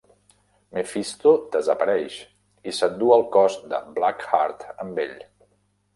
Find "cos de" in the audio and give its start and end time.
3.39-3.85